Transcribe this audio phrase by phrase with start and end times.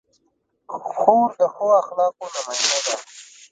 [0.89, 2.95] خور د ښو اخلاقو نماینده ده.